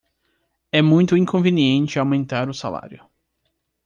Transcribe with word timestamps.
É 0.71 0.81
muito 0.81 1.15
inconveniente 1.15 1.99
aumentar 1.99 2.49
o 2.49 2.55
salário 2.55 3.05